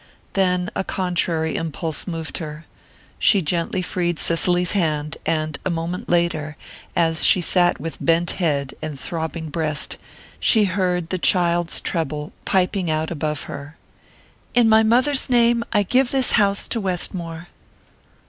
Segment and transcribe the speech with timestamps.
[0.33, 2.65] Then a contrary impulse moved her.
[3.19, 6.57] She gently freed Cicely's hand, and a moment later,
[6.95, 9.99] as she sat with bent head and throbbing breast,
[10.39, 13.77] she heard the child's treble piping out above her:
[14.55, 17.49] "In my mother's name, I give this house to Westmore."